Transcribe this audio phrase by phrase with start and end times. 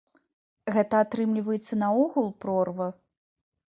[0.77, 2.87] Гэта, атрымліваецца, наогул прорва?